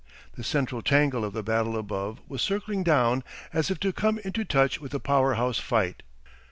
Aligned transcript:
The 0.33 0.43
central 0.43 0.81
tangle 0.81 1.23
of 1.23 1.33
the 1.33 1.43
battle 1.43 1.77
above 1.77 2.21
was 2.27 2.41
circling 2.41 2.83
down 2.83 3.23
as 3.53 3.69
if 3.69 3.79
to 3.81 3.93
come 3.93 4.17
into 4.17 4.43
touch 4.43 4.81
with 4.81 4.93
the 4.93 4.99
power 4.99 5.35
house 5.35 5.59
fight. 5.59 6.01